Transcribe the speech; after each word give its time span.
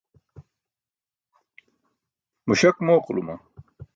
Muśak 2.47 2.75
mooquluma. 2.85 3.35